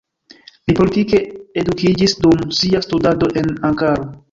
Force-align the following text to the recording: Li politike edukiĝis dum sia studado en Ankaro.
Li 0.69 0.73
politike 0.79 1.19
edukiĝis 1.63 2.17
dum 2.25 2.43
sia 2.63 2.83
studado 2.89 3.33
en 3.43 3.55
Ankaro. 3.71 4.13